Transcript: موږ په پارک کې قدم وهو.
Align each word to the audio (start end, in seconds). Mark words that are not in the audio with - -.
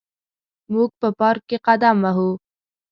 موږ 0.73 0.89
په 1.01 1.07
پارک 1.19 1.43
کې 1.49 1.57
قدم 1.67 1.97
وهو. 2.03 2.29